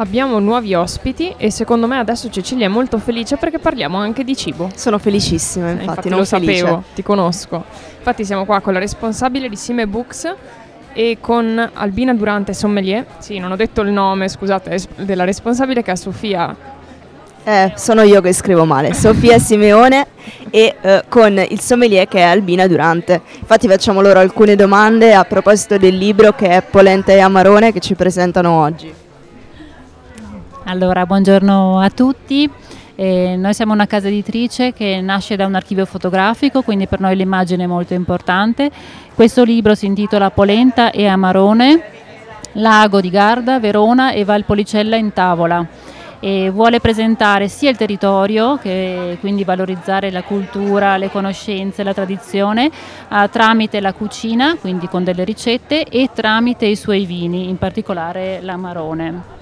Abbiamo 0.00 0.38
nuovi 0.38 0.74
ospiti 0.74 1.34
e 1.36 1.50
secondo 1.50 1.88
me 1.88 1.98
adesso 1.98 2.30
Cecilia 2.30 2.66
è 2.66 2.68
molto 2.68 2.98
felice 2.98 3.36
perché 3.36 3.58
parliamo 3.58 3.98
anche 3.98 4.22
di 4.22 4.36
cibo. 4.36 4.70
Sono 4.76 4.96
felicissima, 4.98 5.70
infatti, 5.70 5.86
infatti 5.88 6.08
non 6.08 6.18
lo 6.20 6.24
felice. 6.24 6.56
sapevo, 6.58 6.84
ti 6.94 7.02
conosco. 7.02 7.64
Infatti 7.96 8.24
siamo 8.24 8.44
qua 8.44 8.60
con 8.60 8.74
la 8.74 8.78
responsabile 8.78 9.48
di 9.48 9.56
Sime 9.56 9.88
Books 9.88 10.32
e 10.92 11.18
con 11.20 11.70
Albina 11.74 12.14
Durante 12.14 12.54
Sommelier. 12.54 13.06
Sì, 13.18 13.38
non 13.38 13.50
ho 13.50 13.56
detto 13.56 13.80
il 13.80 13.90
nome, 13.90 14.28
scusate, 14.28 14.78
della 14.98 15.24
responsabile 15.24 15.82
che 15.82 15.90
è 15.90 15.96
Sofia. 15.96 16.54
Eh, 17.42 17.72
sono 17.74 18.02
io 18.02 18.20
che 18.20 18.32
scrivo 18.32 18.64
male, 18.64 18.94
Sofia 18.94 19.38
Simeone 19.40 20.06
e 20.50 20.76
eh, 20.80 21.04
con 21.08 21.44
il 21.48 21.58
sommelier 21.58 22.06
che 22.06 22.18
è 22.18 22.22
Albina 22.22 22.68
Durante. 22.68 23.20
Infatti 23.40 23.66
facciamo 23.66 24.00
loro 24.00 24.20
alcune 24.20 24.54
domande 24.54 25.12
a 25.12 25.24
proposito 25.24 25.76
del 25.76 25.96
libro 25.96 26.34
che 26.34 26.50
è 26.50 26.62
Polenta 26.62 27.10
e 27.10 27.18
Amarone 27.18 27.72
che 27.72 27.80
ci 27.80 27.96
presentano 27.96 28.52
oggi. 28.52 29.06
Allora, 30.70 31.06
buongiorno 31.06 31.80
a 31.80 31.88
tutti. 31.88 32.48
Eh, 32.94 33.36
noi 33.38 33.54
siamo 33.54 33.72
una 33.72 33.86
casa 33.86 34.08
editrice 34.08 34.74
che 34.74 35.00
nasce 35.00 35.34
da 35.34 35.46
un 35.46 35.54
archivio 35.54 35.86
fotografico, 35.86 36.60
quindi 36.60 36.86
per 36.86 37.00
noi 37.00 37.16
l'immagine 37.16 37.64
è 37.64 37.66
molto 37.66 37.94
importante. 37.94 38.70
Questo 39.14 39.44
libro 39.44 39.74
si 39.74 39.86
intitola 39.86 40.30
Polenta 40.30 40.90
e 40.90 41.06
Amarone, 41.06 41.82
Lago 42.52 43.00
di 43.00 43.08
Garda, 43.08 43.58
Verona 43.58 44.12
e 44.12 44.24
Valpolicella 44.26 44.96
in 44.96 45.14
tavola. 45.14 45.66
E 46.20 46.50
vuole 46.50 46.80
presentare 46.80 47.48
sia 47.48 47.70
il 47.70 47.76
territorio, 47.78 48.58
che 48.58 49.16
quindi 49.20 49.44
valorizzare 49.44 50.10
la 50.10 50.22
cultura, 50.22 50.98
le 50.98 51.10
conoscenze, 51.10 51.82
la 51.82 51.94
tradizione, 51.94 52.66
eh, 52.66 53.28
tramite 53.32 53.80
la 53.80 53.94
cucina, 53.94 54.54
quindi 54.60 54.86
con 54.86 55.02
delle 55.02 55.24
ricette, 55.24 55.84
e 55.84 56.10
tramite 56.12 56.66
i 56.66 56.76
suoi 56.76 57.06
vini, 57.06 57.48
in 57.48 57.56
particolare 57.56 58.40
l'Amarone. 58.42 59.36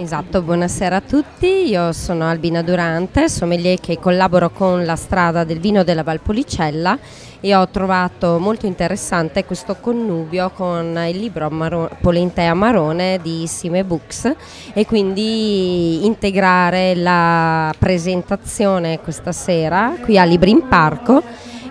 Esatto, 0.00 0.40
buonasera 0.40 0.96
a 0.96 1.00
tutti, 1.02 1.68
io 1.68 1.92
sono 1.92 2.26
Albina 2.26 2.62
Durante, 2.62 3.28
sommelier 3.28 3.78
che 3.78 3.98
collaboro 3.98 4.48
con 4.48 4.86
la 4.86 4.96
strada 4.96 5.44
del 5.44 5.60
vino 5.60 5.84
della 5.84 6.02
Valpolicella 6.02 6.98
e 7.38 7.54
ho 7.54 7.68
trovato 7.68 8.38
molto 8.38 8.64
interessante 8.64 9.44
questo 9.44 9.76
connubio 9.78 10.52
con 10.54 10.98
il 11.06 11.18
libro 11.18 11.44
Amaro- 11.44 11.90
Polenta 12.00 12.40
e 12.40 12.46
Amarone 12.46 13.18
di 13.22 13.46
Sime 13.46 13.84
Books 13.84 14.34
e 14.72 14.86
quindi 14.86 16.06
integrare 16.06 16.94
la 16.94 17.70
presentazione 17.78 19.00
questa 19.00 19.32
sera 19.32 19.96
qui 20.00 20.18
a 20.18 20.24
Libri 20.24 20.50
in 20.50 20.66
Parco 20.66 21.22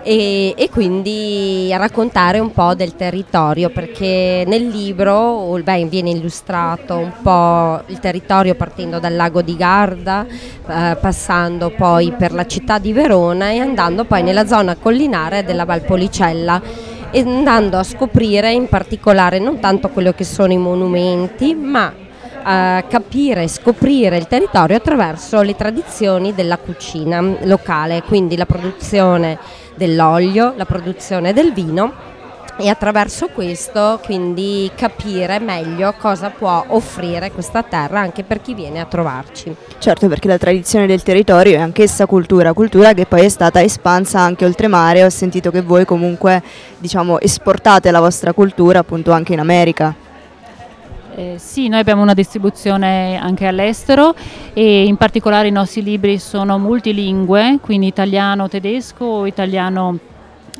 e, 0.02 0.54
e, 0.56 0.70
quindi 0.70 1.72
raccontare 1.76 2.38
un 2.38 2.52
po' 2.52 2.74
del 2.74 2.96
territorio 2.96 3.70
perché 3.70 4.44
nel 4.46 4.66
libro 4.68 5.58
beh, 5.62 5.84
viene 5.86 6.10
illustrato 6.10 6.96
un 6.96 7.12
po' 7.22 7.82
il 7.86 7.98
territorio 7.98 8.54
partendo 8.54 8.98
dal 8.98 9.14
lago 9.14 9.42
di 9.42 9.56
Garda, 9.56 10.26
eh, 10.26 10.96
passando 11.00 11.70
poi 11.70 12.12
per 12.12 12.32
la 12.32 12.46
città 12.46 12.78
di 12.78 12.92
Verona 12.92 13.50
e 13.50 13.58
andando 13.58 14.04
poi 14.04 14.22
nella 14.22 14.46
zona 14.46 14.76
collinare 14.76 15.44
della 15.44 15.64
Valpolicella 15.64 16.62
e 17.10 17.20
andando 17.20 17.76
a 17.76 17.82
scoprire 17.82 18.52
in 18.52 18.68
particolare 18.68 19.38
non 19.38 19.58
tanto 19.58 19.88
quello 19.88 20.12
che 20.12 20.24
sono 20.24 20.52
i 20.52 20.58
monumenti 20.58 21.54
ma 21.54 22.08
a 22.42 22.84
capire 22.88 23.44
e 23.44 23.48
scoprire 23.48 24.16
il 24.16 24.26
territorio 24.26 24.76
attraverso 24.76 25.40
le 25.42 25.56
tradizioni 25.56 26.34
della 26.34 26.58
cucina 26.58 27.20
locale, 27.42 28.02
quindi 28.02 28.36
la 28.36 28.46
produzione 28.46 29.38
dell'olio, 29.74 30.54
la 30.56 30.66
produzione 30.66 31.32
del 31.32 31.52
vino 31.52 32.08
e 32.60 32.68
attraverso 32.68 33.28
questo 33.28 34.00
quindi 34.04 34.70
capire 34.74 35.38
meglio 35.38 35.94
cosa 35.98 36.28
può 36.28 36.62
offrire 36.68 37.30
questa 37.30 37.62
terra 37.62 38.00
anche 38.00 38.22
per 38.22 38.42
chi 38.42 38.54
viene 38.54 38.80
a 38.80 38.84
trovarci. 38.84 39.54
Certo, 39.78 40.08
perché 40.08 40.28
la 40.28 40.36
tradizione 40.36 40.86
del 40.86 41.02
territorio 41.02 41.56
è 41.56 41.60
anch'essa 41.60 42.04
cultura, 42.04 42.52
cultura 42.52 42.92
che 42.92 43.06
poi 43.06 43.24
è 43.24 43.28
stata 43.30 43.62
espansa 43.62 44.20
anche 44.20 44.44
oltremare. 44.44 45.04
Ho 45.04 45.08
sentito 45.08 45.50
che 45.50 45.62
voi 45.62 45.86
comunque, 45.86 46.42
diciamo, 46.78 47.18
esportate 47.18 47.90
la 47.90 48.00
vostra 48.00 48.34
cultura 48.34 48.80
appunto 48.80 49.10
anche 49.12 49.32
in 49.32 49.40
America. 49.40 49.99
Eh, 51.14 51.34
sì, 51.38 51.68
noi 51.68 51.80
abbiamo 51.80 52.02
una 52.02 52.14
distribuzione 52.14 53.18
anche 53.20 53.46
all'estero 53.46 54.14
e 54.52 54.84
in 54.84 54.96
particolare 54.96 55.48
i 55.48 55.52
nostri 55.52 55.82
libri 55.82 56.18
sono 56.18 56.58
multilingue, 56.58 57.58
quindi 57.60 57.88
italiano, 57.88 58.48
tedesco, 58.48 59.26
italiano 59.26 59.98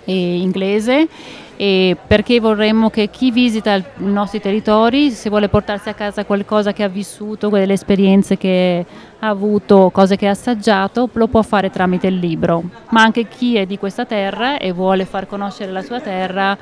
e 0.05 0.39
inglese 0.39 1.09
e 1.57 1.95
perché 2.07 2.41
vorremmo 2.41 2.89
che 2.89 3.11
chi 3.11 3.31
visita 3.31 3.77
i 3.77 3.85
nostri 3.99 4.41
territori, 4.41 5.11
se 5.11 5.29
vuole 5.29 5.49
portarsi 5.49 5.91
a 5.91 5.95
casa 5.95 6.25
qualcosa 6.25 6.73
che 6.73 6.83
ha 6.83 6.89
vissuto, 6.89 7.51
quelle 7.51 7.75
esperienze 7.75 8.39
che 8.39 8.85
ha 9.19 9.29
avuto, 9.29 9.91
cose 9.93 10.17
che 10.17 10.27
ha 10.27 10.31
assaggiato, 10.31 11.09
lo 11.13 11.29
può 11.29 11.43
fare 11.43 11.71
tramite 11.71 12.07
il 12.07 12.17
libro. 12.17 12.63
Ma 12.89 13.03
anche 13.03 13.29
chi 13.29 13.57
è 13.57 13.67
di 13.67 13.79
questa 13.79 14.07
terra 14.07 14.57
e 14.57 14.73
vuole 14.73 15.05
far 15.05 15.27
conoscere 15.27 15.71
la 15.71 15.83
sua 15.83 16.01
terra 16.01 16.57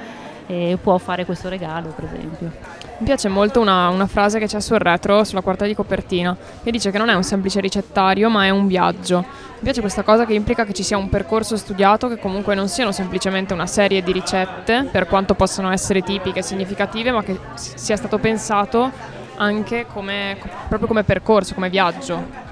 eh, 0.48 0.78
può 0.82 0.96
fare 0.98 1.24
questo 1.24 1.48
regalo, 1.48 1.90
per 1.90 2.04
esempio. 2.06 2.50
Mi 2.98 3.04
piace 3.04 3.28
molto 3.28 3.60
una, 3.60 3.88
una, 3.90 4.06
frase 4.06 4.38
che 4.38 4.46
c'è 4.46 4.60
sul 4.60 4.78
retro, 4.78 5.22
sulla 5.22 5.42
quarta 5.42 5.66
di 5.66 5.74
copertina, 5.74 6.36
che 6.64 6.70
dice 6.70 6.90
che 6.90 6.98
non 6.98 7.10
è 7.10 7.14
un 7.14 7.22
semplice 7.22 7.60
ricettario, 7.60 8.28
ma 8.30 8.46
è 8.46 8.50
un 8.50 8.66
viaggio. 8.66 9.18
Mi 9.18 9.62
piace 9.62 9.80
questa 9.80 10.02
cosa 10.02 10.24
che 10.24 10.32
implica 10.32 10.64
che 10.64 10.72
ci 10.72 10.82
sia 10.82 10.96
un 10.96 11.08
percorso 11.10 11.56
studiato, 11.56 12.08
che 12.08 12.18
comunque 12.18 12.54
non 12.54 12.68
siano 12.68 12.90
semplicemente 12.90 13.52
una 13.52 13.66
serie 13.66 14.02
di 14.02 14.10
ricette, 14.10 14.88
per 14.90 15.06
quanto 15.06 15.34
possano 15.34 15.70
essere 15.70 16.00
tipiche 16.00 16.40
e 16.40 16.42
significative, 16.42 17.12
ma 17.12 17.22
che 17.22 17.38
sia 17.54 17.96
stato 17.96 18.18
pensato 18.18 18.90
anche 19.36 19.86
come, 19.92 20.36
proprio 20.66 20.88
come 20.88 21.04
percorso, 21.04 21.54
come 21.54 21.68
viaggio. 21.68 22.46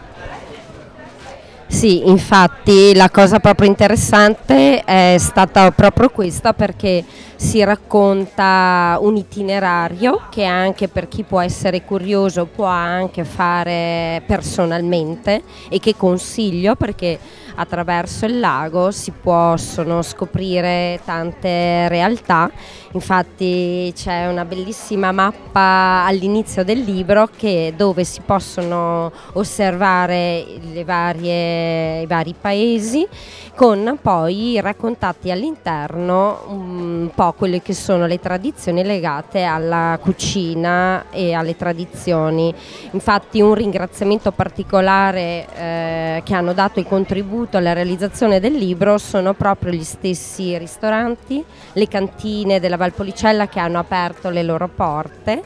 Sì, 1.69 2.09
infatti 2.09 2.95
la 2.95 3.11
cosa 3.11 3.41
proprio 3.41 3.69
interessante 3.69 4.83
è 4.84 5.17
stata 5.19 5.73
proprio 5.73 6.11
questa 6.11 6.53
perché 6.53 7.05
si 7.37 7.63
racconta 7.63 8.99
un 9.01 9.17
itinerario 9.17 10.23
che 10.31 10.45
anche 10.45 10.89
per 10.89 11.07
chi 11.07 11.23
può 11.23 11.41
essere 11.41 11.85
curioso 11.85 12.47
può 12.47 12.65
anche 12.65 13.25
fare 13.25 14.23
personalmente 14.27 15.43
e 15.69 15.79
che 15.79 15.95
consiglio 15.97 16.75
perché 16.75 17.19
attraverso 17.57 18.27
il 18.27 18.39
lago 18.39 18.91
si 18.91 19.13
possono 19.13 20.03
scoprire 20.03 21.01
tante 21.05 21.89
realtà. 21.89 22.51
Infatti 22.93 23.93
c'è 23.95 24.27
una 24.29 24.45
bellissima 24.45 25.13
mappa 25.13 26.05
all'inizio 26.07 26.65
del 26.65 26.81
libro 26.81 27.29
che, 27.35 27.75
dove 27.77 28.05
si 28.05 28.21
possono 28.25 29.13
osservare 29.35 30.45
varie, 30.85 32.01
i 32.03 32.07
vari 32.07 32.35
paesi 32.39 33.07
con 33.55 33.99
poi 34.01 34.59
raccontati 34.61 35.31
all'interno 35.31 36.43
un 36.49 37.11
po' 37.27 37.33
quelle 37.33 37.63
che 37.63 37.75
sono 37.75 38.07
le 38.07 38.21
tradizioni 38.21 38.85
legate 38.85 39.43
alla 39.43 39.99
cucina 40.01 41.07
e 41.11 41.33
alle 41.33 41.57
tradizioni. 41.57 42.55
Infatti 42.93 43.41
un 43.41 43.55
ringraziamento 43.55 44.31
particolare 44.33 45.47
eh, 45.57 46.23
che 46.25 46.35
hanno 46.35 46.53
dato 46.53 46.79
il 46.79 46.87
contributo 46.87 47.57
alla 47.57 47.73
realizzazione 47.73 48.39
del 48.41 48.55
libro 48.55 48.99
sono 48.99 49.35
proprio 49.35 49.73
gli 49.73 49.83
stessi 49.83 50.57
ristoranti, 50.57 51.45
le 51.73 51.89
cantine 51.89 52.61
della 52.61 52.77
Valpolicella 52.77 53.49
che 53.49 53.59
hanno 53.59 53.79
aperto 53.79 54.31
le 54.31 54.43
loro 54.43 54.69
porte 54.69 55.43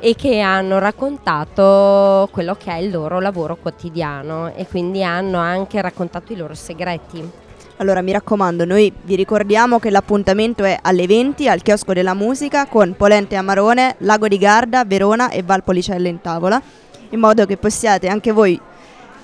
e 0.00 0.14
che 0.14 0.40
hanno 0.40 0.78
raccontato 0.78 2.28
quello 2.32 2.56
che 2.56 2.72
è 2.72 2.78
il 2.78 2.90
loro 2.90 3.20
lavoro 3.20 3.56
quotidiano 3.56 4.52
e 4.54 4.66
quindi 4.66 5.04
hanno 5.04 5.38
anche 5.38 5.80
raccontato 5.80 6.32
i 6.32 6.36
loro 6.36 6.54
segreti. 6.54 7.30
Allora 7.78 8.02
mi 8.02 8.12
raccomando, 8.12 8.64
noi 8.64 8.92
vi 9.02 9.16
ricordiamo 9.16 9.78
che 9.78 9.90
l'appuntamento 9.90 10.62
è 10.62 10.78
alle 10.80 11.06
20 11.06 11.48
al 11.48 11.62
chiosco 11.62 11.92
della 11.92 12.14
musica 12.14 12.66
con 12.66 12.94
Polente 12.96 13.34
Amarone, 13.34 13.96
Lago 13.98 14.28
di 14.28 14.38
Garda, 14.38 14.84
Verona 14.84 15.30
e 15.30 15.42
Valpolicella 15.42 16.08
in 16.08 16.20
tavola, 16.20 16.62
in 17.10 17.18
modo 17.18 17.44
che 17.46 17.56
possiate 17.56 18.08
anche 18.08 18.30
voi 18.30 18.60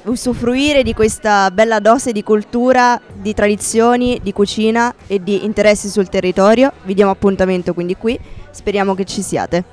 usufruire 0.04 0.82
di 0.82 0.94
questa 0.94 1.50
bella 1.50 1.78
dose 1.78 2.12
di 2.12 2.22
cultura, 2.22 3.00
di 3.12 3.34
tradizioni, 3.34 4.18
di 4.22 4.32
cucina 4.32 4.94
e 5.06 5.22
di 5.22 5.44
interessi 5.44 5.88
sul 5.88 6.08
territorio. 6.08 6.72
Vi 6.82 6.94
diamo 6.94 7.10
appuntamento 7.10 7.74
quindi 7.74 7.96
qui, 7.96 8.18
speriamo 8.50 8.94
che 8.94 9.04
ci 9.04 9.22
siate. 9.22 9.64